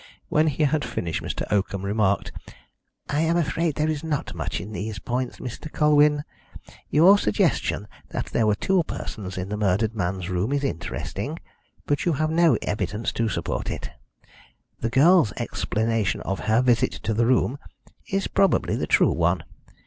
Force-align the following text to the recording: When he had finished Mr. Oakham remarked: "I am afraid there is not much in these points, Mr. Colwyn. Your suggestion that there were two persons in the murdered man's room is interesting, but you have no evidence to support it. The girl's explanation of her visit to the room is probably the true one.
When 0.29 0.47
he 0.47 0.63
had 0.63 0.83
finished 0.83 1.21
Mr. 1.21 1.43
Oakham 1.51 1.83
remarked: 1.85 2.31
"I 3.07 3.21
am 3.21 3.37
afraid 3.37 3.75
there 3.75 3.87
is 3.87 4.03
not 4.03 4.33
much 4.33 4.59
in 4.59 4.71
these 4.71 4.97
points, 4.97 5.37
Mr. 5.37 5.71
Colwyn. 5.71 6.23
Your 6.89 7.19
suggestion 7.19 7.87
that 8.09 8.25
there 8.25 8.47
were 8.47 8.55
two 8.55 8.81
persons 8.85 9.37
in 9.37 9.49
the 9.49 9.57
murdered 9.57 9.93
man's 9.93 10.27
room 10.27 10.53
is 10.53 10.63
interesting, 10.63 11.37
but 11.85 12.03
you 12.05 12.13
have 12.13 12.31
no 12.31 12.57
evidence 12.63 13.11
to 13.11 13.29
support 13.29 13.69
it. 13.69 13.91
The 14.79 14.89
girl's 14.89 15.33
explanation 15.33 16.21
of 16.21 16.39
her 16.49 16.63
visit 16.63 16.93
to 17.03 17.13
the 17.13 17.27
room 17.27 17.59
is 18.07 18.27
probably 18.27 18.75
the 18.75 18.87
true 18.87 19.11
one. 19.13 19.43